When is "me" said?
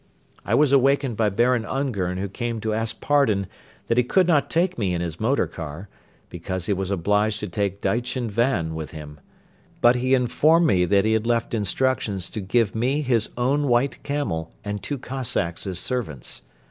4.79-4.95, 10.65-10.85, 12.73-13.03